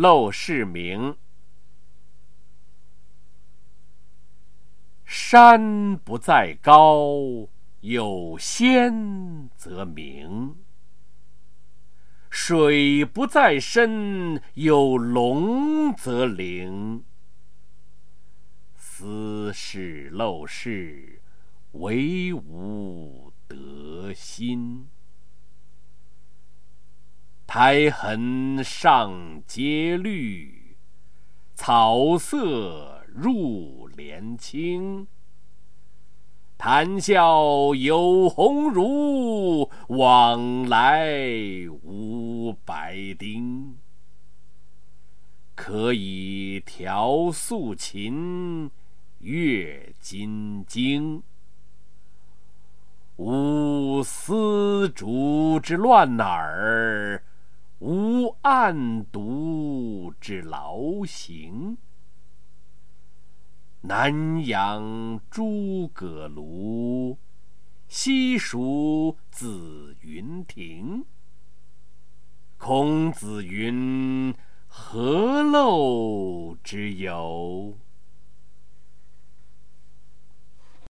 [0.00, 1.14] 陋室铭。
[5.04, 7.46] 山不在高，
[7.80, 10.54] 有仙则名；
[12.30, 17.04] 水不在深，有龙则灵。
[18.74, 21.20] 斯是陋室，
[21.72, 24.88] 惟吾德馨。
[27.46, 30.76] 苔痕上阶绿，
[31.56, 35.08] 草色入帘青。
[36.56, 41.04] 谈笑有鸿儒，往来
[41.82, 43.76] 无白丁。
[45.56, 48.70] 可以调素琴，
[49.18, 51.20] 阅金经。
[53.16, 57.20] 无丝竹之乱耳。
[58.50, 61.78] 无案牍之劳形，
[63.82, 67.16] 南阳诸葛庐，
[67.86, 71.04] 西蜀子云亭。
[72.58, 74.34] 孔子云
[74.66, 77.78] ：“何陋之有？”